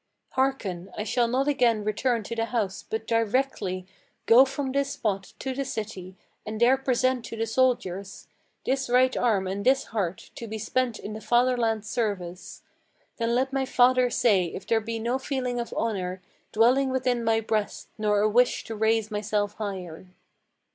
Hearken, 0.31 0.91
I 0.97 1.03
shall 1.03 1.27
not 1.27 1.47
again 1.47 1.83
return 1.83 2.23
to 2.23 2.35
the 2.35 2.45
house; 2.45 2.83
but 2.89 3.05
directly 3.05 3.85
Go 4.25 4.45
from 4.45 4.71
this 4.71 4.93
spot 4.93 5.33
to 5.37 5.53
the 5.53 5.63
city, 5.63 6.15
and 6.43 6.59
there 6.59 6.75
present 6.75 7.23
to 7.25 7.35
the 7.37 7.45
soldiers 7.45 8.27
This 8.65 8.89
right 8.89 9.15
arm 9.15 9.45
and 9.45 9.63
this 9.63 9.83
heart, 9.83 10.31
to 10.33 10.47
be 10.47 10.57
spent 10.57 10.97
in 10.97 11.13
the 11.13 11.21
fatherland's 11.21 11.87
service. 11.87 12.63
Then 13.17 13.35
let 13.35 13.53
my 13.53 13.65
father 13.65 14.09
say 14.09 14.45
if 14.45 14.65
there 14.65 14.81
be 14.81 14.97
no 14.97 15.19
feeling 15.19 15.59
of 15.59 15.71
honor 15.77 16.23
Dwelling 16.51 16.89
within 16.89 17.23
my 17.23 17.39
breast, 17.39 17.89
nor 17.99 18.21
a 18.21 18.27
wish 18.27 18.63
to 18.63 18.75
raise 18.75 19.11
myself 19.11 19.53
higher." 19.57 20.07